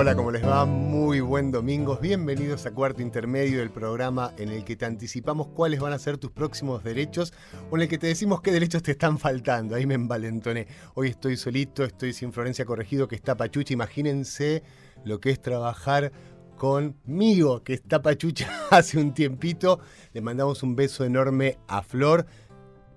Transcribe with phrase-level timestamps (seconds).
[0.00, 0.64] Hola, ¿cómo les va?
[0.64, 1.98] Muy buen domingo.
[2.00, 6.16] Bienvenidos a Cuarto Intermedio del programa en el que te anticipamos cuáles van a ser
[6.16, 7.34] tus próximos derechos
[7.70, 9.74] o en el que te decimos qué derechos te están faltando.
[9.74, 10.68] Ahí me envalentoné.
[10.94, 13.74] Hoy estoy solito, estoy sin Florencia Corregido, que está pachucha.
[13.74, 14.62] Imagínense
[15.04, 16.12] lo que es trabajar
[16.56, 19.80] conmigo, que está pachucha hace un tiempito.
[20.14, 22.24] Le mandamos un beso enorme a Flor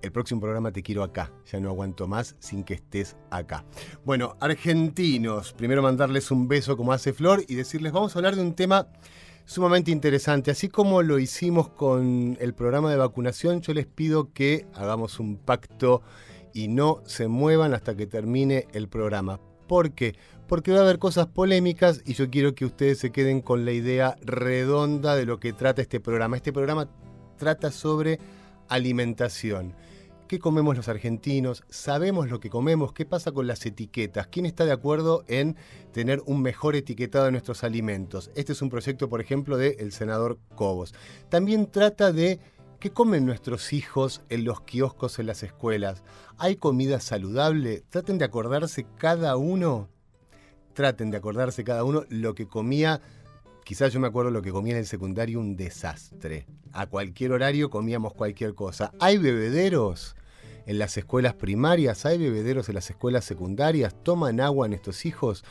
[0.04, 1.32] el próximo programa te quiero acá.
[1.50, 3.64] Ya no aguanto más sin que estés acá.
[4.04, 8.42] Bueno, argentinos, primero mandarles un beso como hace Flor y decirles, vamos a hablar de
[8.42, 8.86] un tema
[9.46, 10.50] sumamente interesante.
[10.50, 15.38] Así como lo hicimos con el programa de vacunación, yo les pido que hagamos un
[15.38, 16.02] pacto
[16.52, 19.40] y no se muevan hasta que termine el programa.
[19.66, 20.14] ¿Por qué?
[20.46, 23.72] Porque va a haber cosas polémicas y yo quiero que ustedes se queden con la
[23.72, 26.36] idea redonda de lo que trata este programa.
[26.36, 26.90] Este programa
[27.38, 28.18] trata sobre
[28.68, 29.74] alimentación
[30.28, 34.64] qué comemos los argentinos, sabemos lo que comemos, qué pasa con las etiquetas, quién está
[34.64, 35.56] de acuerdo en
[35.92, 38.30] tener un mejor etiquetado de nuestros alimentos.
[38.34, 40.94] Este es un proyecto, por ejemplo, del senador Cobos.
[41.28, 42.40] También trata de
[42.80, 46.02] qué comen nuestros hijos en los kioscos, en las escuelas.
[46.38, 47.82] ¿Hay comida saludable?
[47.90, 49.88] Traten de acordarse cada uno,
[50.72, 53.00] traten de acordarse cada uno lo que comía
[53.64, 56.46] Quizás yo me acuerdo lo que comía en el secundario, un desastre.
[56.72, 58.92] A cualquier horario comíamos cualquier cosa.
[59.00, 60.16] ¿Hay bebederos
[60.66, 62.04] en las escuelas primarias?
[62.04, 63.94] ¿Hay bebederos en las escuelas secundarias?
[64.02, 65.44] ¿Toman agua en estos hijos?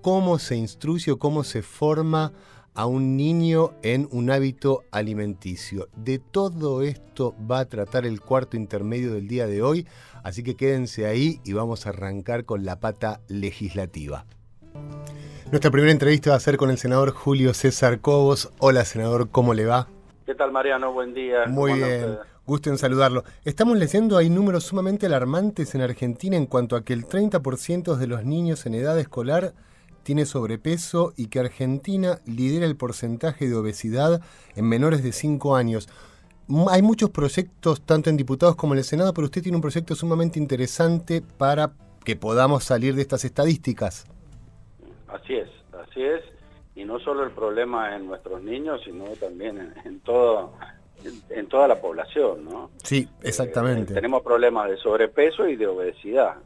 [0.00, 2.32] ¿Cómo se instruye o cómo se forma
[2.72, 5.90] a un niño en un hábito alimenticio?
[5.94, 9.86] De todo esto va a tratar el cuarto intermedio del día de hoy,
[10.24, 14.24] así que quédense ahí y vamos a arrancar con la pata legislativa.
[15.50, 18.52] Nuestra primera entrevista va a ser con el senador Julio César Cobos.
[18.60, 19.88] Hola, senador, ¿cómo le va?
[20.24, 20.92] ¿Qué tal, Mariano?
[20.92, 21.46] Buen día.
[21.48, 23.24] Muy bien, gusto en saludarlo.
[23.44, 28.06] Estamos leyendo, hay números sumamente alarmantes en Argentina en cuanto a que el 30% de
[28.06, 29.52] los niños en edad escolar
[30.04, 34.22] tiene sobrepeso y que Argentina lidera el porcentaje de obesidad
[34.54, 35.88] en menores de 5 años.
[36.68, 39.96] Hay muchos proyectos, tanto en diputados como en el Senado, pero usted tiene un proyecto
[39.96, 41.72] sumamente interesante para
[42.04, 44.06] que podamos salir de estas estadísticas.
[45.12, 46.22] Así es, así es.
[46.74, 50.52] Y no solo el problema en nuestros niños, sino también en, todo
[51.30, 52.70] en, toda la población, ¿no?
[52.82, 53.92] Sí, exactamente.
[53.92, 56.36] Eh, tenemos problemas de sobrepeso y de obesidad,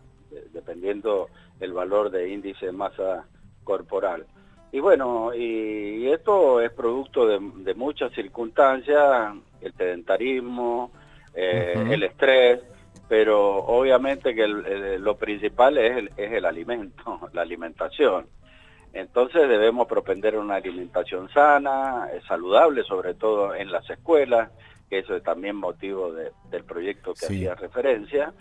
[0.53, 1.29] dependiendo
[1.61, 3.27] el valor de índice de masa
[3.65, 4.27] corporal.
[4.73, 10.91] Y bueno, y, esto es producto de, muchas circunstancias, el sedentarismo,
[11.35, 12.61] eh, el estrés,
[13.09, 18.27] pero obviamente que lo principal es el, es el alimento, la alimentación.
[18.95, 24.51] Entonces debemos propender una alimentación sana, eh, saludable, sobre todo en las escuelas,
[24.89, 28.33] que eso es también motivo del proyecto que hacía referencia.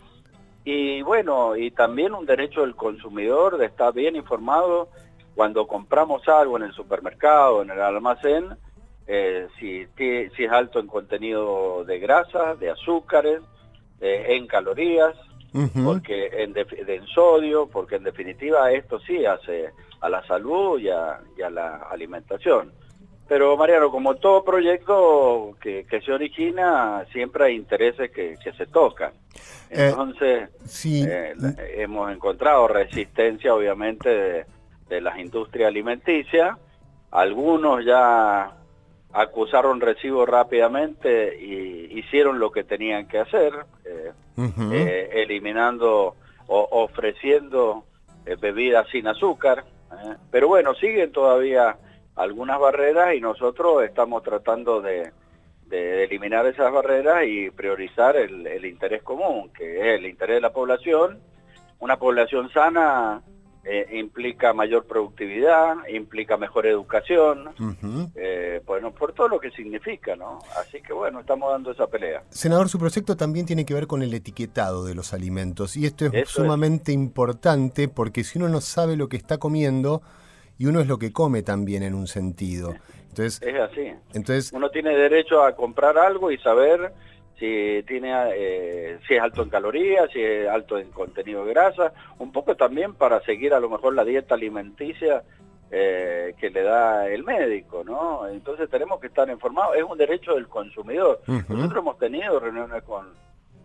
[0.63, 4.89] Y bueno, y también un derecho del consumidor de estar bien informado
[5.33, 8.55] cuando compramos algo en el supermercado, en el almacén,
[9.07, 13.41] eh, si, si es alto en contenido de grasa, de azúcares,
[13.99, 15.15] eh, en calorías,
[15.83, 19.71] porque en, en sodio, porque en definitiva esto sí hace
[20.03, 22.73] a la salud y a, la alimentación.
[23.25, 29.13] Pero Mariano, como todo proyecto que, se origina, siempre hay intereses que, se tocan.
[29.69, 30.49] Eh, Entonces,
[30.85, 31.33] eh,
[31.77, 34.45] hemos encontrado resistencia, obviamente, de,
[34.89, 36.57] de, las industrias alimenticias.
[37.11, 38.51] Algunos ya
[39.13, 43.53] acusaron recibo rápidamente y hicieron lo que tenían que hacer,
[43.85, 46.15] eh, eliminando
[46.47, 47.85] o ofreciendo
[48.41, 49.63] bebidas sin azúcar,
[50.31, 51.77] Pero bueno, siguen todavía
[52.15, 55.11] algunas barreras y nosotros estamos tratando de,
[55.71, 61.19] eliminar esas barreras y priorizar el, interés común, que es el interés de la población.
[61.79, 63.23] Una población sana
[63.65, 67.49] eh, implica mayor productividad, implica mejor educación,
[68.15, 70.39] eh, bueno, por todo lo que significa, ¿no?
[70.59, 72.23] Así que bueno, estamos dando esa pelea.
[72.29, 76.05] Senador, su proyecto también tiene que ver con el etiquetado de los alimentos y esto
[76.05, 80.01] es sumamente importante porque si uno no sabe lo que está comiendo,
[80.57, 82.73] y uno es lo que come también en un sentido.
[83.09, 83.93] Entonces, es así.
[84.13, 86.93] Entonces, uno tiene derecho a comprar algo y saber
[87.43, 91.91] si tiene eh, si es alto en calorías, si es alto en contenido de grasa,
[92.19, 95.23] un poco también para seguir a lo mejor la dieta alimenticia
[95.69, 98.29] eh, que le da el médico, ¿no?
[98.29, 101.19] Entonces tenemos que estar informados, es un derecho del consumidor.
[101.27, 103.07] Nosotros hemos tenido reuniones con,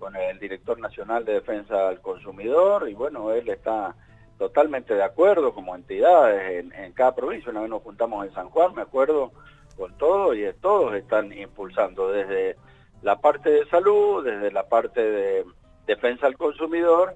[0.00, 3.94] con el director nacional de defensa del consumidor y bueno, él está
[4.38, 7.52] totalmente de acuerdo como entidades en, cada provincia.
[7.52, 9.30] Una vez nos juntamos en San Juan, me acuerdo,
[9.76, 12.56] con todo y todos están impulsando desde
[13.02, 15.44] la parte de salud, desde la parte de
[15.86, 17.14] defensa al consumidor,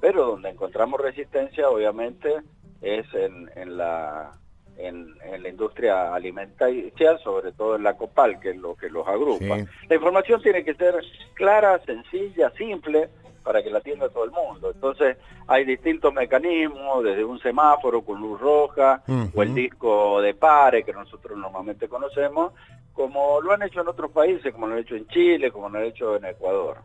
[0.00, 2.42] pero donde encontramos resistencia obviamente
[2.80, 4.32] es en, la
[4.76, 6.90] en, la industria alimentaria,
[7.22, 9.56] sobre todo en la COPAL, que es lo que los agrupa.
[9.88, 10.94] La información tiene que ser
[11.34, 13.08] clara, sencilla, simple,
[13.42, 14.72] para que la atienda todo el mundo.
[14.74, 19.02] Entonces hay distintos mecanismos, desde un semáforo con luz roja
[19.34, 22.52] o el disco de pare que nosotros normalmente conocemos,
[22.94, 25.78] como lo han hecho en otros países, como lo han hecho en Chile, como lo
[25.78, 26.78] han hecho en Ecuador.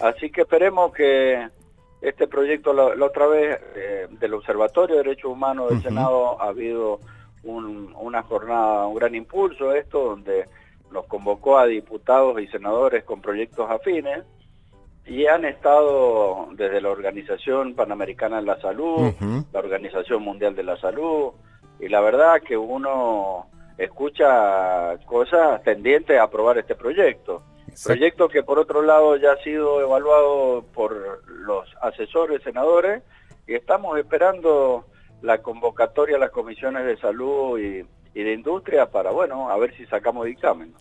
[0.00, 1.48] Así que esperemos que
[2.00, 7.00] este proyecto, la, otra vez, eh, del Observatorio de Derechos Humanos del Senado, ha habido
[7.42, 10.46] una jornada, un gran impulso esto, donde
[10.92, 14.24] nos convocó a diputados y senadores con proyectos afines,
[15.06, 19.12] y han estado desde la Organización Panamericana de la Salud,
[19.52, 21.32] la Organización Mundial de la Salud,
[21.80, 23.46] y la verdad que uno
[23.78, 27.42] escucha cosas tendientes a aprobar este proyecto.
[27.84, 33.02] Proyecto que por otro lado ya ha sido evaluado por los asesores senadores
[33.46, 34.84] y estamos esperando
[35.22, 37.86] la convocatoria a las comisiones de salud y,
[38.18, 40.74] y de industria para, bueno, a ver si sacamos dictamen.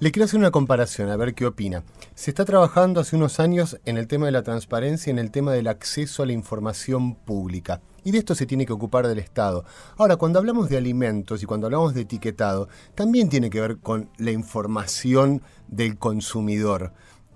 [0.00, 1.84] Le quiero hacer una comparación, a ver qué opina.
[2.14, 5.52] Se está trabajando hace unos años en el tema de la transparencia, en el tema
[5.52, 7.80] del acceso a la información pública.
[8.02, 9.64] Y de esto se tiene que ocupar del Estado.
[9.96, 14.10] Ahora, cuando hablamos de alimentos y cuando hablamos de etiquetado, también tiene que ver con
[14.18, 16.90] la información del consumidor.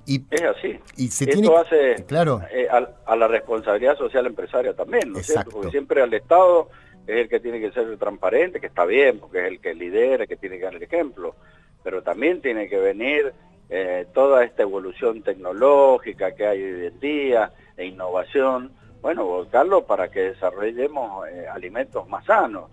[0.05, 0.81] Y, es así.
[0.97, 2.43] Y se Esto hace claro.
[2.51, 5.53] Eh, a, la responsabilidad social empresaria también, ¿no es cierto?
[5.53, 6.71] Porque siempre al Estado
[7.07, 10.27] es el que tiene que ser transparente, que está bien, porque es el que lidera,
[10.27, 11.37] que tiene que dar el ejemplo
[11.89, 13.33] pero también tiene que venir
[13.71, 20.11] eh, toda esta evolución tecnológica que hay hoy en día, e innovación, bueno, volcarlo para
[20.11, 22.65] que desarrollemos eh, alimentos más sanos.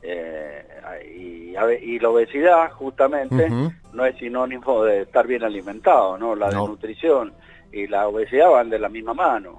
[0.00, 0.64] Eh,
[1.12, 3.48] y, la obesidad justamente
[3.92, 6.36] no es sinónimo de estar bien alimentado, ¿no?
[6.36, 7.32] La desnutrición
[7.72, 9.58] y la obesidad van de la misma mano,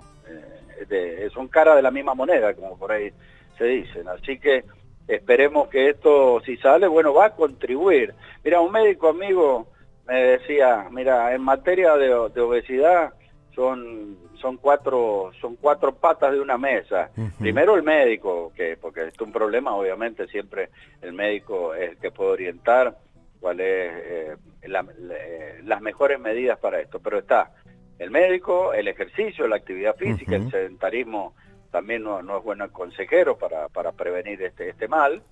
[1.34, 3.12] son cara de la misma moneda, como por ahí
[3.58, 4.08] se dicen.
[4.08, 4.64] Así que
[5.08, 8.14] Esperemos que esto, si sale, bueno, va a contribuir.
[8.44, 9.68] Mira, un médico amigo
[10.08, 13.14] me decía, mira, en materia de, obesidad
[13.56, 17.12] son son cuatro son cuatro patas de una mesa.
[17.40, 20.70] Primero el médico, que porque es un problema, obviamente siempre
[21.02, 22.98] el médico es el que puede orientar
[23.40, 27.00] cuál es eh, eh, las mejores medidas para esto.
[27.00, 27.52] Pero está
[28.00, 31.36] el médico, el ejercicio, la actividad física, el sedentarismo
[31.74, 35.24] también no, es buen consejero para, para prevenir este, este mal.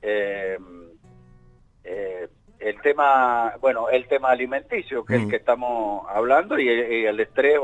[0.00, 0.56] Eh,
[1.82, 2.28] eh,
[2.60, 7.58] el tema, bueno, el tema alimenticio, que es el que estamos hablando, y el, estrés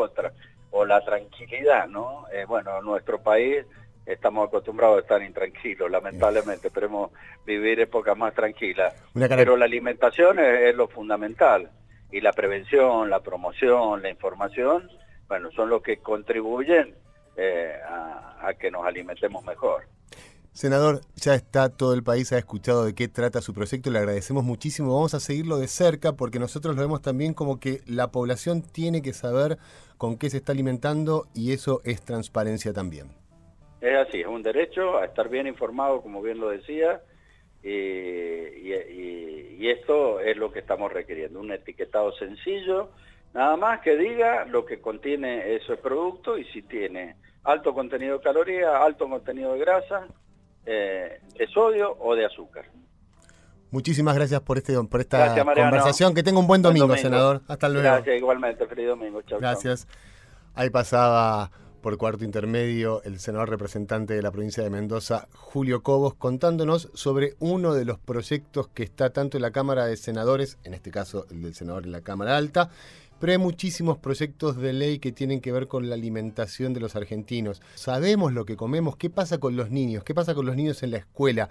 [0.72, 2.24] o, la tranquilidad, ¿no?
[2.32, 3.64] Eh, bueno, en nuestro país
[4.04, 7.12] estamos acostumbrados a estar intranquilos, lamentablemente, esperemos
[7.46, 8.92] vivir épocas más tranquilas.
[9.14, 11.70] Pero la alimentación es, lo fundamental,
[12.10, 14.90] y la prevención, la promoción, la información,
[15.28, 16.96] bueno, son los que contribuyen
[17.40, 19.84] eh, a, que nos alimentemos mejor.
[20.50, 24.42] Senador, ya está todo el país, ha escuchado de qué trata su proyecto, le agradecemos
[24.42, 28.62] muchísimo, vamos a seguirlo de cerca porque nosotros lo vemos también como que la población
[28.62, 29.56] tiene que saber
[29.98, 33.12] con qué se está alimentando y eso es transparencia también.
[33.80, 37.02] Es así, es un derecho a estar bien informado, como bien lo decía,
[37.62, 42.90] y, y esto es lo que estamos requiriendo, un etiquetado sencillo,
[43.34, 48.24] nada más que diga lo que contiene ese producto y si tiene alto contenido de
[48.24, 50.06] calorías, alto contenido de grasa,
[50.66, 52.66] eh, de sodio o de azúcar.
[53.70, 56.14] Muchísimas gracias por este por esta conversación.
[56.14, 57.42] Que tenga un buen domingo, senador.
[57.48, 57.82] Hasta luego.
[57.82, 58.66] Gracias, igualmente.
[58.66, 59.20] Feliz domingo.
[59.22, 59.86] Chau, gracias.
[60.54, 61.50] Ahí pasaba
[61.82, 67.34] por cuarto intermedio el senador representante de la provincia de Mendoza, Julio Cobos, contándonos sobre
[67.38, 71.26] uno de los proyectos que está tanto en la Cámara de Senadores, en este caso
[71.30, 72.70] el del senador en la Cámara Alta,
[73.20, 76.96] pero hay muchísimos proyectos de ley que tienen que ver con la alimentación de los
[76.96, 77.60] argentinos.
[77.74, 80.92] Sabemos lo que comemos, qué pasa con los niños, qué pasa con los niños en
[80.92, 81.50] la escuela.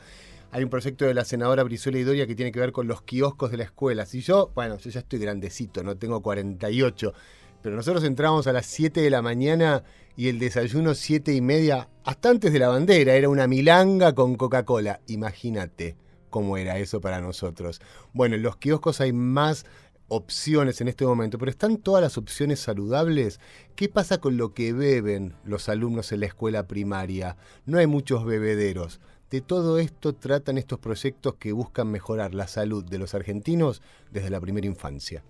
[0.51, 3.51] Hay un proyecto de la senadora Brizuela Idoria que tiene que ver con los kioscos
[3.51, 4.05] de la escuela.
[4.05, 7.13] Si yo, bueno, yo ya estoy grandecito, no tengo 48,
[7.61, 9.83] pero nosotros entramos a las 7 de la mañana
[10.15, 14.35] y el desayuno 7 y media, hasta antes de la bandera, era una milanga con
[14.35, 15.01] Coca-Cola.
[15.07, 15.97] Imagínate
[16.29, 17.81] cómo era eso para nosotros.
[18.13, 19.65] Bueno, en los kioscos hay más
[20.07, 23.39] opciones en este momento, pero están todas las opciones saludables.
[23.75, 27.37] ¿Qué pasa con lo que beben los alumnos en la escuela primaria?
[27.65, 28.99] No hay muchos bebederos.
[29.29, 34.29] De todo esto tratan estos proyectos que buscan mejorar la salud de los argentinos desde
[34.29, 35.23] la primera infancia.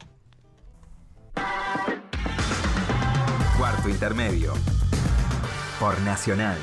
[3.58, 4.54] Cuarto intermedio.
[5.80, 6.58] Por Nacional.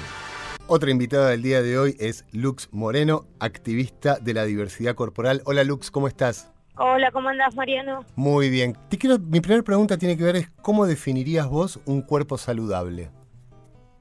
[0.66, 5.42] Otra invitada del día de hoy es Lux Moreno, activista de la diversidad corporal.
[5.44, 6.53] Hola Lux, ¿cómo estás?
[6.76, 8.04] Hola, ¿cómo andás, Mariano?
[8.16, 8.76] Muy bien.
[8.90, 13.10] Te quiero, mi primera pregunta tiene que ver es cómo definirías vos un cuerpo saludable.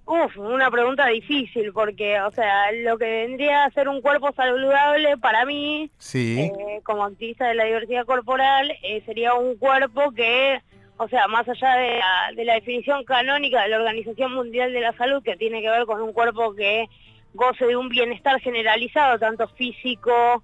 [0.05, 5.17] Uf, una pregunta difícil porque, o sea, lo que vendría a ser un cuerpo saludable
[5.17, 6.39] para mí, Sí.
[6.39, 10.59] eh, como activista de la diversidad corporal, eh, sería un cuerpo que,
[10.97, 14.81] o sea, más allá de la, de la definición canónica de la Organización Mundial de
[14.81, 16.87] la Salud, que tiene que ver con un cuerpo que
[17.33, 20.43] goce de un bienestar generalizado, tanto físico,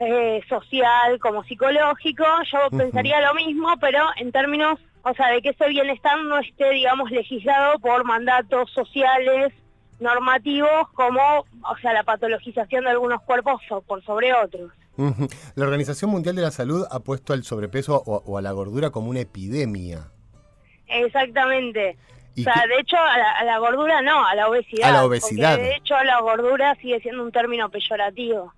[0.00, 5.50] eh, social como psicológico, yo pensaría lo mismo, pero en términos, o sea, de que
[5.50, 9.52] ese bienestar no esté, digamos, legislado por mandatos sociales,
[10.00, 14.70] normativos, como, o sea, la patologización de algunos cuerpos por sobre otros.
[15.54, 18.90] La Organización Mundial de la Salud ha puesto al sobrepeso o, o a la gordura
[18.90, 20.08] como una epidemia.
[20.86, 21.96] Exactamente.
[22.34, 24.88] ¿Y o sea, qué- de hecho, a la, a la gordura no, a la obesidad.
[24.88, 25.56] A la obesidad.
[25.56, 28.52] de hecho, la gordura sigue siendo un término peyorativo.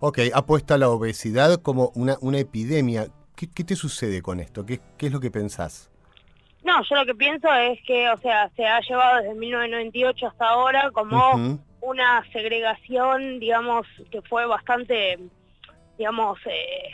[0.00, 3.06] Ok, ha puesto a la obesidad como una, una epidemia.
[3.34, 4.64] ¿Qué, qué te sucede con esto?
[4.66, 5.90] ¿Qué, qué es lo que pensás?
[6.64, 10.48] No, yo lo que pienso es que, o sea, se ha llevado desde 1998 hasta
[10.48, 15.18] ahora como una segregación, digamos, que fue bastante,
[15.96, 16.90] digamos, eh,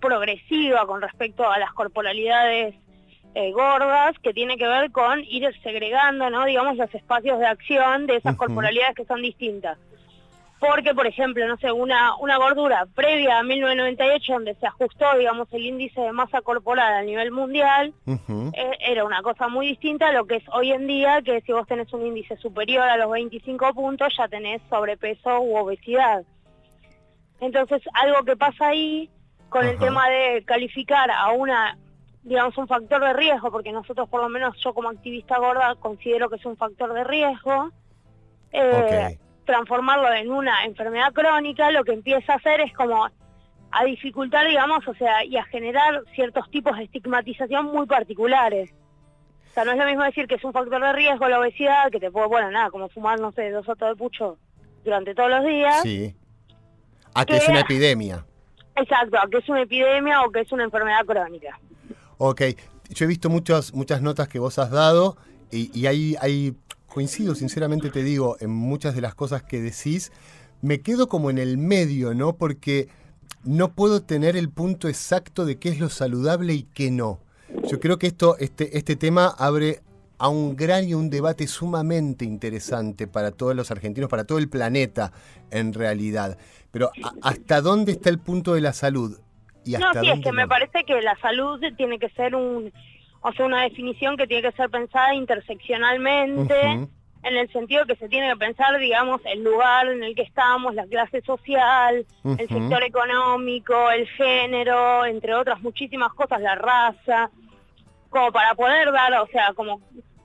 [0.00, 2.74] progresiva con respecto a las corporalidades
[3.34, 6.44] eh, gordas, que tiene que ver con ir segregando, ¿no?
[6.44, 8.46] Digamos, los espacios de acción de esas Ujú.
[8.46, 9.78] corporalidades que son distintas.
[10.62, 15.52] Porque, por ejemplo, no sé, una, una gordura previa a 1998, donde se ajustó, digamos,
[15.52, 20.12] el índice de masa corporal a nivel mundial, eh, era una cosa muy distinta a
[20.12, 23.10] lo que es hoy en día, que si vos tenés un índice superior a los
[23.10, 26.22] 25 puntos, ya tenés sobrepeso u obesidad.
[27.40, 29.10] Entonces, algo que pasa ahí
[29.48, 31.76] con el tema de calificar a una,
[32.22, 36.30] digamos, un factor de riesgo, porque nosotros, por lo menos yo como activista gorda, considero
[36.30, 37.72] que es un factor de riesgo,
[38.52, 39.18] eh.
[39.44, 43.06] Transformarlo en una enfermedad crónica, lo que empieza a hacer es como
[43.72, 48.70] a dificultar, digamos, o sea, y a generar ciertos tipos de estigmatización muy particulares.
[49.50, 51.90] O sea, no es lo mismo decir que es un factor de riesgo la obesidad,
[51.90, 54.38] que te puede, bueno, nada, como fumar, no sé, dos otros de pucho
[54.84, 55.82] durante todos los días.
[55.82, 56.14] Sí.
[57.14, 58.24] A que es una epidemia.
[58.76, 61.58] Exacto, a que es una epidemia o que es una enfermedad crónica.
[62.18, 62.42] Ok.
[62.90, 65.16] Yo he visto muchas, muchas notas que vos has dado
[65.50, 66.54] y, y hay, hay,
[66.92, 70.12] coincido sinceramente te digo, en muchas de las cosas que decís.
[70.60, 72.34] Me quedo como en el medio, ¿no?
[72.36, 72.88] Porque
[73.44, 77.18] no puedo tener el punto exacto de qué es lo saludable y qué no.
[77.68, 79.80] Yo creo que esto, este, este tema abre
[80.18, 84.48] a un gran y un debate sumamente interesante para todos los argentinos, para todo el
[84.48, 85.12] planeta,
[85.50, 86.38] en realidad.
[86.70, 89.18] Pero ¿a- ¿hasta dónde está el punto de la salud?
[89.64, 90.48] Y No, hasta sí, es dónde que me no?
[90.48, 92.72] parece que la salud tiene que ser un,
[93.22, 96.88] o sea, una definición que tiene que ser pensada interseccionalmente,
[97.24, 100.74] en el sentido que se tiene que pensar, digamos, el lugar en el que estamos,
[100.74, 107.30] la clase social, el sector económico, el género, entre otras muchísimas cosas, la raza,
[108.10, 109.80] como para poder dar, o sea, como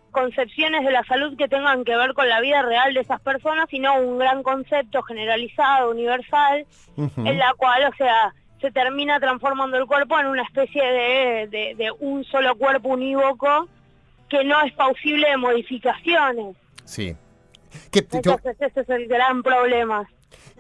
[0.10, 3.68] concepciones de la salud que tengan que ver con la vida real de esas personas,
[3.70, 6.66] sino un gran concepto generalizado, universal,
[6.98, 11.76] en la cual, o sea, se termina transformando el cuerpo en una especie de, de,
[11.76, 13.68] de un solo cuerpo unívoco
[14.30, 16.56] que no es pausible de modificaciones.
[16.86, 17.16] Sí.
[17.92, 20.10] ¿Qué, te- te- Entonces ese es el gran problema.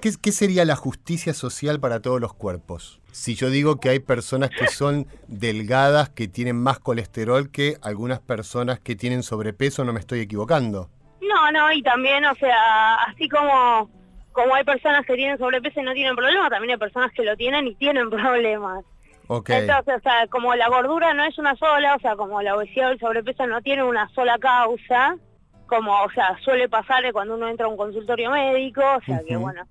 [0.01, 2.99] qué- qué sería la justicia social para todos los cuerpos?
[3.11, 8.19] Si yo digo que hay personas que son delgadas, que tienen más colesterol que algunas
[8.19, 10.89] personas que tienen sobrepeso, no me estoy equivocando.
[11.21, 13.89] No, no, y también, o sea, así como,
[14.37, 17.35] como hay personas que tienen sobrepeso y no tienen problemas, también hay personas que lo
[17.35, 18.85] tienen y tienen problemas.
[19.27, 22.89] Entonces, o sea, como la gordura no es una sola, o sea, como la obesidad
[22.89, 25.17] o el sobrepeso no tiene una sola causa,
[25.65, 29.35] como, o sea, suele pasar cuando uno entra a un consultorio médico, o sea, que
[29.37, 29.63] bueno,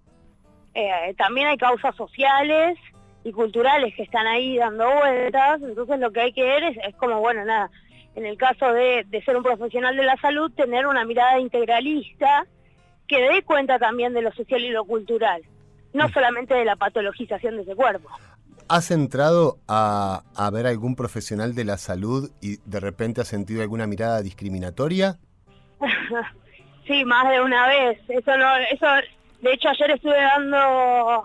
[0.75, 2.76] eh, también hay causas sociales
[3.23, 6.94] y culturales que están ahí dando vueltas, entonces lo que hay que ver es, es
[6.96, 7.70] como, bueno, nada,
[8.16, 12.46] en el caso de, de ser un profesional de la salud, tener una mirada integralista
[13.08, 15.42] que dé cuenta también de lo social y lo cultural,
[15.92, 18.08] no solamente de la patologización de ese cuerpo.
[18.68, 23.62] ¿Has entrado a, a ver algún profesional de la salud y de repente has sentido
[23.62, 25.18] alguna mirada discriminatoria?
[26.86, 27.98] sí, más de una vez.
[28.08, 28.86] Eso no, eso,
[29.40, 31.25] de hecho ayer estuve dando,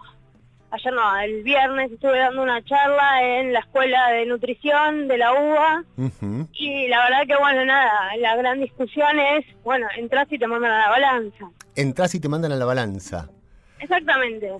[0.71, 5.33] ayer no, el viernes estuve dando una charla en la escuela de nutrición de la
[5.33, 5.83] UBA
[6.53, 10.71] y la verdad que bueno, nada, la gran discusión es, bueno, entras y te mandan
[10.71, 11.51] a la balanza.
[11.75, 13.29] Entrás y te mandan a la balanza.
[13.79, 14.51] Exactamente.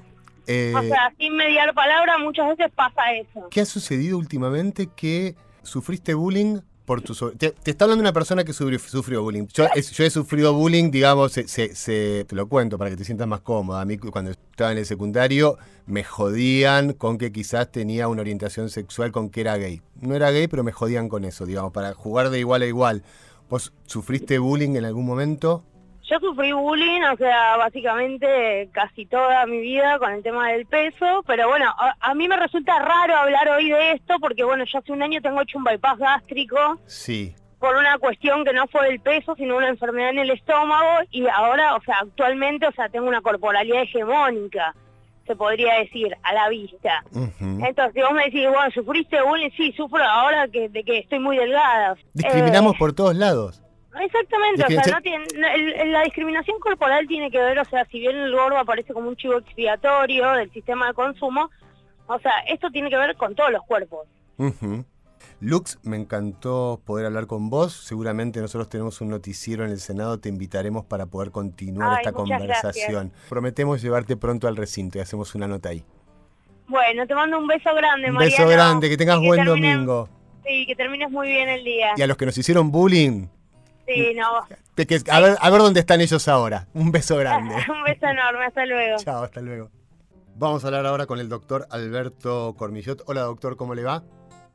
[0.48, 3.48] Eh, O sea, sin mediar palabra muchas veces pasa eso.
[3.50, 6.60] ¿Qué ha sucedido últimamente que sufriste bullying
[6.92, 9.48] por tu te, te está hablando una persona que sufrió, bullying.
[9.54, 13.06] Yo, yo he sufrido bullying, digamos, se, se- se- te lo cuento para que te
[13.06, 13.80] sientas más cómoda.
[13.80, 18.70] A mí cuando estaba en el secundario me jodían con que quizás tenía una orientación
[18.70, 19.82] sexual con que era gay.
[20.02, 23.04] No era gay, pero me jodían con eso, digamos, para jugar de igual a igual.
[23.50, 25.64] ¿Vos sufriste bullying en algún momento?
[26.12, 31.24] Yo sufrí bullying, o sea, básicamente casi toda mi vida con el tema del peso,
[31.26, 34.80] pero bueno, a, a mí me resulta raro hablar hoy de esto porque bueno, yo
[34.80, 37.34] hace un año tengo hecho un bypass gástrico Sí.
[37.60, 41.26] por una cuestión que no fue del peso, sino una enfermedad en el estómago y
[41.28, 44.76] ahora, o sea, actualmente, o sea, tengo una corporalidad hegemónica,
[45.26, 47.04] se podría decir, a la vista.
[47.12, 47.66] Ujú.
[47.66, 49.52] Entonces, si vos me decís, bueno, ¿sufriste bullying?
[49.56, 51.96] Sí, sufro ahora que, de que estoy muy delgada.
[52.14, 53.62] Discriminamos Eh, por todos lados.
[54.00, 55.26] Exactamente, o sea, no tiene,
[55.82, 59.10] el- la discriminación corporal tiene que ver, o sea, si bien el gordo aparece como
[59.10, 61.50] un chivo expiatorio del sistema de consumo,
[62.08, 64.08] o sea, esto tiene que ver con todos los cuerpos.
[64.38, 64.86] Ujú.
[65.40, 67.74] Lux, me encantó poder hablar con vos.
[67.74, 72.12] Seguramente nosotros tenemos un noticiero en el Senado, te invitaremos para poder continuar Ay, esta
[72.12, 73.12] conversación.
[73.30, 75.84] Prometemos llevarte pronto al recinto y hacemos una nota ahí.
[76.68, 80.08] Bueno, te mando un beso grande, Un beso grande, que tengas buen domingo.
[80.46, 81.94] Sí, que termines muy bien el día.
[81.98, 83.28] Y a los que nos hicieron bullying,
[83.94, 84.28] Sí, no.
[84.76, 86.68] de que- a, ver, a ver dónde están ellos ahora.
[86.74, 87.54] Un beso grande.
[87.70, 88.98] un beso enorme, hasta luego.
[88.98, 89.70] Chao, hasta luego.
[90.36, 93.04] Vamos a hablar ahora con el doctor Alberto Cormillot.
[93.06, 94.04] Hola doctor, ¿cómo le va?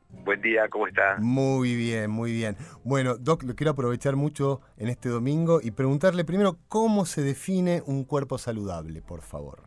[0.09, 1.17] Buen día, ¿cómo está?
[1.19, 2.55] Muy bien, muy bien.
[2.83, 7.81] Bueno, Doc, lo quiero aprovechar mucho en este domingo y preguntarle primero cómo se define
[7.85, 9.63] un cuerpo saludable, por favor.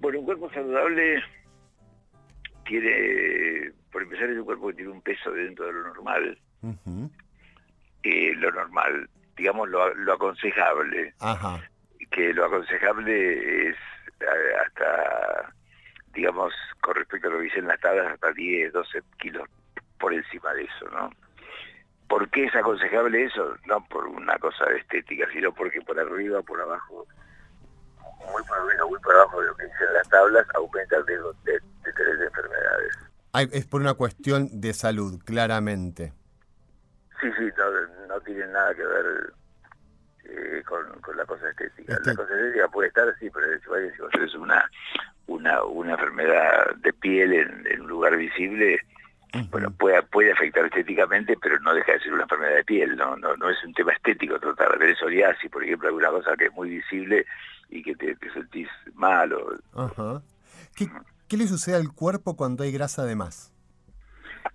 [0.00, 1.22] Bueno, un cuerpo saludable
[2.66, 6.38] tiene, por empezar, es un cuerpo que tiene un peso dentro de lo normal.
[8.04, 11.14] Eh, lo normal, digamos, lo, lo aconsejable.
[11.20, 11.58] Ajá.
[12.10, 13.76] Que lo aconsejable es
[14.20, 15.52] eh, hasta,
[16.12, 19.48] digamos, con respecto a lo que dicen las tablas, hasta 10, 12 kilos
[19.98, 21.10] por encima de eso, ¿no?
[22.08, 23.56] ¿Por qué es aconsejable eso?
[23.66, 27.06] No por una cosa de estética, sino porque por arriba, por abajo,
[28.30, 31.32] muy por arriba, muy por abajo de lo que dicen las tablas, aumenta el riesgo
[31.44, 32.98] de, de tener enfermedades.
[33.32, 36.12] Ay, es por una cuestión de salud, claramente.
[37.20, 39.32] Sí, sí, no, no tiene nada que ver
[40.24, 41.94] eh, con, con la cosa estética.
[41.94, 44.70] Este- La cosa estética puede estar, sí, pero si vaya, si vos tenés una,
[45.26, 48.80] una, una enfermedad de piel en, en un lugar visible,
[49.50, 53.16] bueno, puede, puede afectar estéticamente, pero no deja de ser una enfermedad de piel, no
[53.16, 56.52] no, no es un tema estético tratar de psoriasis, por ejemplo, alguna cosa que es
[56.52, 57.26] muy visible
[57.68, 60.22] y que te, te sentís mal o.
[60.76, 60.88] ¿Qué,
[61.26, 63.52] qué le sucede al cuerpo cuando hay grasa de más?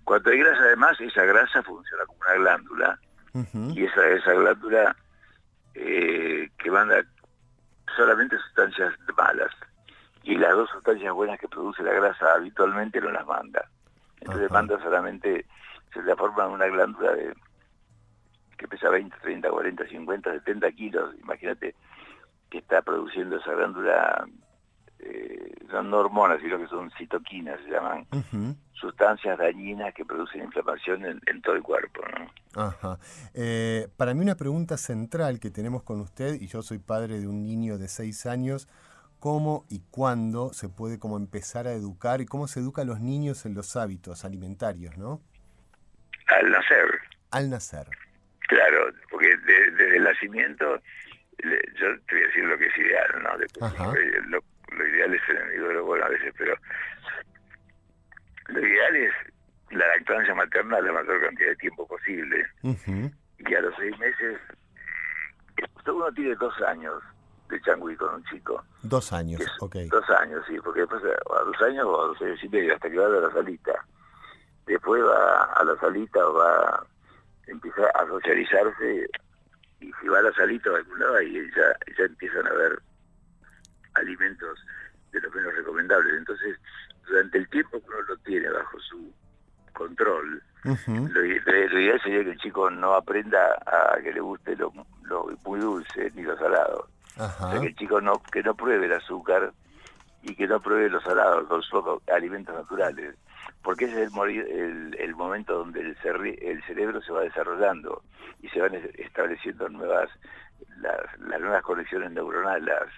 [0.04, 2.98] Cuando hay grasa además, esa grasa funciona como una glándula
[3.34, 4.96] Y esa, esa glándula
[5.74, 7.04] eh, que manda
[7.96, 9.52] solamente sustancias malas
[10.22, 13.68] y las dos sustancias buenas que produce la grasa habitualmente no las manda.
[14.20, 15.46] Entonces manda solamente,
[15.92, 17.34] se la forma una glándula de
[18.58, 21.14] que pesa 20, 30, 40, 50, 70 kilos.
[21.22, 21.74] Imagínate
[22.50, 24.26] que está produciendo esa glándula,
[25.02, 28.06] eh, son no hormonas, sino que son citoquinas, se llaman
[28.72, 32.00] sustancias dañinas que producen inflamación en, en todo el cuerpo.
[32.18, 32.60] ¿no?
[32.62, 32.98] Ajá.
[33.34, 37.28] Eh, para mí una pregunta central que tenemos con usted, y yo soy padre de
[37.28, 38.68] un niño de 6 años,
[39.20, 43.00] ¿cómo y cuándo se puede como empezar a educar y cómo se educa a los
[43.00, 45.20] niños en los hábitos alimentarios, ¿no?
[46.26, 46.86] Al nacer,
[47.32, 47.86] Al nacer.
[48.48, 50.80] claro, porque de- desde el nacimiento,
[51.42, 53.38] yo te voy a decir lo que es ideal, ¿no?
[53.38, 56.54] Después, eh, lo, lo ideal es el bueno a veces, pero
[58.48, 59.12] lo ideal es
[59.70, 62.44] la lactancia materna la mayor cantidad de tiempo posible.
[62.62, 63.10] Ujú.
[63.38, 64.40] Y a los seis meses,
[65.58, 67.02] eh, uno tiene dos años
[67.48, 68.62] de changüí con un chico.
[68.82, 69.76] Dos años, Es- ok.
[69.90, 72.74] Dos años, sí, porque después eh, a dos años o a dos años y medio,
[72.74, 73.84] hasta que va a la salita.
[74.66, 76.86] Después va a la salita o va
[77.46, 79.08] empieza a socializarse
[79.80, 82.52] y si va a la salita o a algún lado ahí ya, ya empiezan a
[82.52, 82.78] ver
[83.94, 84.58] alimentos
[85.12, 86.14] de los menos recomendables.
[86.18, 86.58] Entonces,
[87.06, 89.12] durante el tiempo que uno lo tiene bajo su
[89.72, 90.42] control,
[91.12, 94.72] lo, ideal sería que el chico no aprenda a que le guste lo,
[95.04, 96.88] lo muy dulce ni lo salado.
[97.46, 99.52] O sea, que el chico no, que no pruebe el azúcar
[100.22, 103.16] y que no pruebe los salados, los, los alimentos naturales,
[103.62, 107.22] porque ese es el, mori- el, el momento donde el, cerri- el cerebro se va
[107.22, 108.02] desarrollando
[108.40, 110.10] y se van es- estableciendo nuevas
[110.78, 112.88] las, las nuevas conexiones neuronales, las,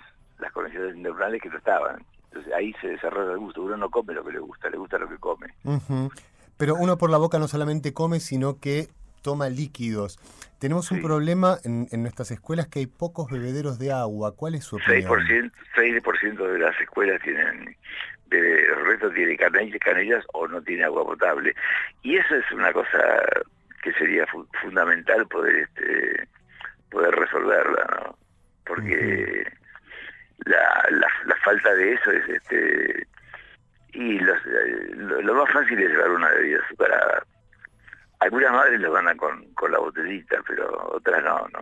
[0.43, 2.05] las conexiones neuronales que no estaban.
[2.25, 3.63] Entonces ahí se desarrolla el gusto.
[3.63, 5.47] Uno no come lo que le gusta, le gusta lo que come.
[6.57, 8.89] Pero uno por la boca no solamente come, sino que
[9.23, 10.19] toma líquidos.
[10.59, 14.37] Tenemos un problema en, nuestras escuelas que hay pocos bebederos de agua.
[14.37, 15.11] ¿Cuál es su opinión?
[15.11, 17.77] 6%, 6 de las escuelas tienen
[18.39, 21.55] el resto tiene canillas o no tiene agua potable.
[22.03, 22.99] Y eso es una cosa
[23.83, 24.27] que sería
[24.63, 26.29] fundamental poder este
[26.91, 28.19] poder resolverla, ¿no?
[28.65, 29.45] Porque
[30.47, 33.07] la, la, falta de eso es este
[33.93, 37.27] y lo, más fácil es llevar una bebida azucarada.
[38.21, 41.61] Algunas madres lo van a con, con la botellita, pero otras no, no.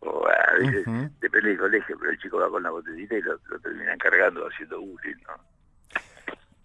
[0.00, 0.86] O a veces,
[1.20, 4.46] depende del colegio, pero el chico va con la botellita y lo, lo terminan cargando
[4.46, 5.56] haciendo bullying, ¿no?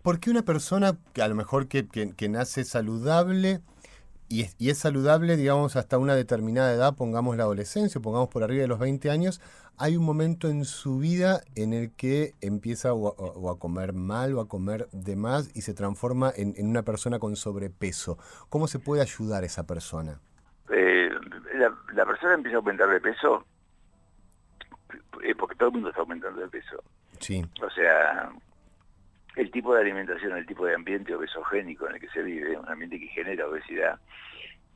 [0.01, 3.61] ¿Por qué una persona que a lo mejor que, que, nace saludable
[4.31, 8.43] y es, y es, saludable, digamos, hasta una determinada edad, pongamos la adolescencia, pongamos por
[8.43, 9.41] arriba de los 20 años,
[9.77, 14.41] hay un momento en su vida en el que empieza o a, comer mal o
[14.41, 18.17] a comer de más y se transforma en, una persona con sobrepeso?
[18.49, 20.19] ¿Cómo se puede ayudar a esa persona?
[20.69, 21.09] Eh,
[21.93, 23.45] la, persona empieza a aumentar de peso
[25.23, 26.83] eh, porque todo el mundo está aumentando de peso.
[27.19, 27.43] Sí.
[27.61, 28.31] O sea,
[29.35, 32.67] el tipo de alimentación, el tipo de ambiente obesogénico en el que se vive, un
[32.67, 33.99] ambiente que genera obesidad,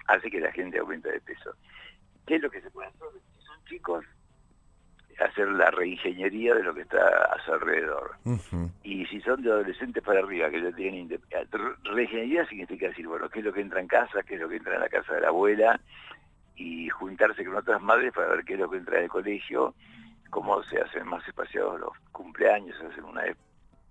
[0.07, 1.53] hace que la gente aumente de peso.
[2.25, 3.07] ¿Qué es lo que se puede hacer?
[3.37, 4.05] Si son chicos,
[5.19, 8.15] hacer la reingeniería de lo que está a su alrededor.
[8.83, 11.19] Y si son de adolescentes para arriba, que ya tienen...
[11.83, 14.57] Reingeniería significa decir, bueno, qué es lo que entra en casa, qué es lo que
[14.57, 15.79] entra en la casa de la abuela,
[16.55, 19.75] y juntarse con otras madres para ver qué es lo que entra en el colegio,
[20.29, 23.23] cómo se hacen más espaciados los cumpleaños, se hacen una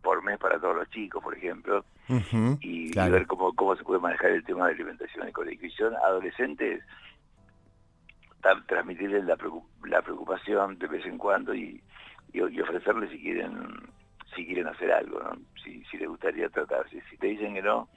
[0.05, 1.85] por mes para todos los chicos, por ejemplo,
[2.61, 5.67] y, ver cómo, cómo se puede manejar el tema de alimentación en el colegio.
[5.67, 6.85] Y son adolescentes,
[8.69, 9.37] transmitirles la,
[10.03, 11.83] preocupación de vez en cuando y,
[12.33, 13.93] y, ofrecerles si quieren
[14.37, 15.37] si quieren hacer algo, ¿no?
[15.63, 17.01] si, si les gustaría tratarse.
[17.09, 17.89] Si te dicen que no,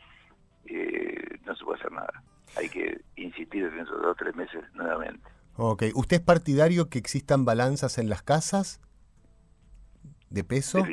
[0.66, 2.24] eh, no se puede hacer nada.
[2.56, 5.24] Hay que insistir en esos dos o tres meses nuevamente.
[5.56, 8.80] Ok, ¿usted es partidario que existan balanzas en las casas
[10.30, 10.86] de peso?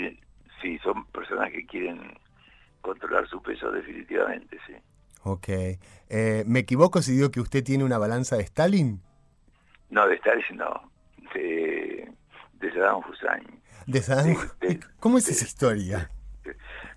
[1.34, 2.00] Personas que quieren
[2.80, 4.74] controlar su peso definitivamente, sí.
[5.22, 5.48] Ok.
[5.48, 9.00] Eh, ¿Me equivoco si digo que usted tiene una balanza de Stalin?
[9.90, 10.92] No, de Stalin no.
[11.34, 12.12] De,
[12.54, 13.62] de Saddam Hussein.
[13.86, 14.36] ¿De Saddam
[15.00, 16.10] ¿Cómo es esa historia?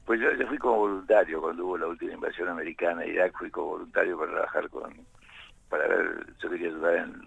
[0.05, 3.67] Pues yo, fui como voluntario cuando hubo la última invasión americana a Irak, fui como
[3.69, 4.93] voluntario para trabajar con,
[5.69, 7.21] para ver, yo quería ayudar en,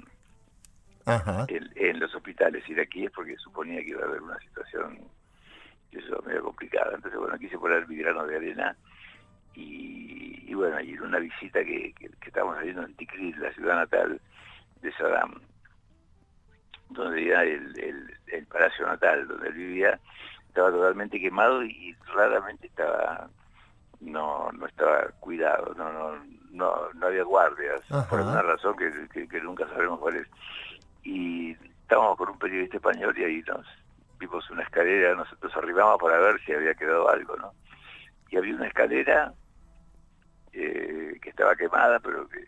[1.48, 4.98] en, en los hospitales iraquíes porque suponía que iba a haber una situación
[5.92, 6.92] eso medio complicado.
[6.94, 8.76] Entonces, bueno, quise poner mi grano de arena
[9.54, 14.20] y, bueno, y en una visita que, que, estábamos haciendo en Tikrit, la ciudad natal
[14.82, 15.40] de Saddam,
[16.90, 20.00] donde ya el, el, palacio natal donde él vivía
[20.48, 23.28] estaba totalmente quemado y raramente estaba
[24.00, 26.16] no no estaba cuidado no no
[26.50, 30.26] no, no había guardias por una razón que, que, nunca sabremos cuál es
[31.04, 33.64] y estábamos con un periodista español y ahí nos
[34.20, 37.52] vimos una escalera, nosotros arribamos para ver si había quedado algo, ¿no?
[38.28, 39.32] Y había una escalera
[40.52, 42.46] eh, que estaba quemada, pero que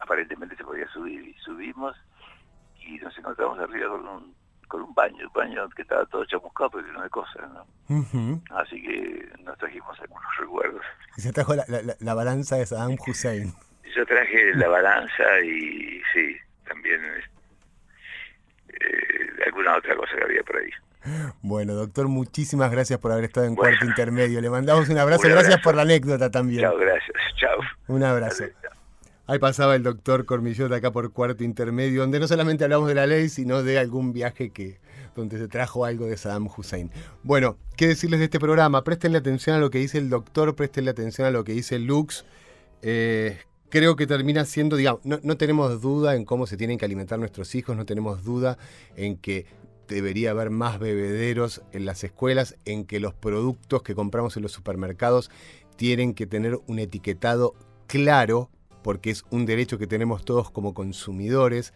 [0.00, 1.26] aparentemente se podía subir.
[1.26, 1.96] Y subimos
[2.80, 4.34] y nos encontramos arriba con un,
[4.68, 7.66] con un baño, un baño que estaba todo chamuscado, pero lleno de cosas, ¿no?
[8.56, 10.82] Así que nos trajimos algunos recuerdos.
[11.16, 11.64] Y se trajo la,
[11.98, 13.52] la, balanza de Saddam Hussein.
[13.94, 17.00] Yo traje la balanza y sí, también
[19.46, 20.70] alguna otra cosa que había por ahí.
[21.42, 24.40] Bueno, doctor, muchísimas gracias por haber estado en cuarto intermedio.
[24.40, 25.28] Le mandamos un abrazo.
[25.28, 26.62] Gracias por la anécdota también.
[26.62, 27.16] Chao, gracias.
[27.36, 27.58] Chao.
[27.88, 28.44] Un abrazo.
[29.26, 33.06] Ahí pasaba el doctor Cormillot acá por cuarto intermedio, donde no solamente hablamos de la
[33.06, 34.80] ley, sino de algún viaje que
[35.14, 36.90] donde se trajo algo de Saddam Hussein.
[37.22, 38.82] Bueno, ¿qué decirles de este programa?
[38.82, 42.24] Prestenle atención a lo que dice el doctor, prestenle atención a lo que dice Lux.
[42.82, 43.38] Eh,
[43.70, 47.54] creo que termina siendo, digamos, no, tenemos duda en cómo se tienen que alimentar nuestros
[47.54, 48.58] hijos, no tenemos duda
[48.96, 49.46] en que
[49.88, 54.52] debería haber más bebederos en las escuelas, en que los productos que compramos en los
[54.52, 55.30] supermercados
[55.76, 57.54] tienen que tener un etiquetado
[57.86, 58.50] claro,
[58.82, 61.72] porque es un derecho que tenemos todos como consumidores.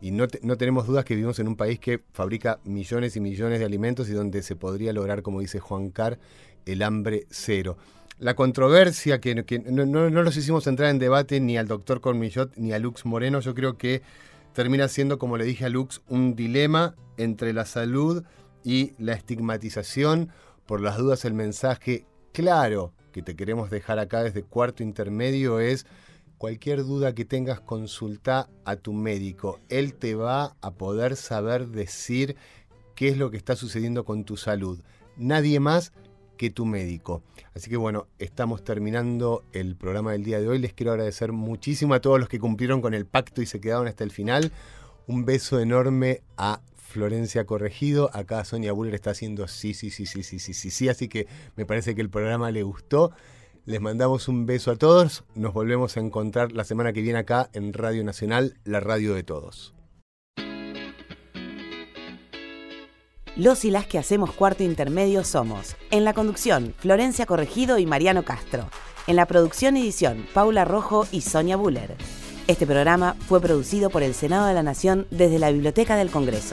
[0.00, 3.60] Y no, no, tenemos dudas que vivimos en un país que fabrica millones y millones
[3.60, 6.18] de alimentos y donde se podría lograr, como dice Juan Carr,
[6.66, 7.76] el hambre cero
[8.22, 12.72] la controversia, que, no, no, los hicimos entrar en debate ni al doctor Cormillot ni
[12.72, 14.00] a Lux Moreno, yo creo que
[14.52, 18.22] termina siendo, como le dije a Lux, un dilema entre la salud
[18.62, 20.30] y la estigmatización.
[20.66, 25.84] Por las dudas, el mensaje claro que te queremos dejar acá desde cuarto intermedio es
[26.38, 29.58] cualquier duda que tengas, consulta a tu médico.
[29.68, 32.36] Él te va a poder saber decir
[32.94, 34.80] qué es lo que está sucediendo con tu salud.
[35.16, 35.92] Nadie más
[36.36, 37.22] que tu médico.
[37.54, 40.58] Así que bueno, estamos terminando el programa del día de hoy.
[40.58, 43.86] Les quiero agradecer muchísimo a todos los que cumplieron con el pacto y se quedaron
[43.86, 44.52] hasta el final.
[45.06, 48.10] Un beso enorme a Florencia Corregido.
[48.12, 50.88] Acá Sonia Buller está haciendo sí, sí, sí, sí, sí, sí, sí, sí.
[50.88, 53.12] Así que me parece que el programa le gustó.
[53.64, 55.24] Les mandamos un beso a todos.
[55.34, 59.22] Nos volvemos a encontrar la semana que viene acá en Radio Nacional, la radio de
[59.22, 59.74] todos.
[63.36, 68.24] Los y las que hacemos cuarto intermedio somos, en la conducción, Florencia Corregido y Mariano
[68.24, 68.68] Castro.
[69.06, 71.96] En la producción y edición, Paula Rojo y Sonia Buller.
[72.46, 76.50] Este programa fue producido por el Senado de la Nación desde la Biblioteca del Congreso.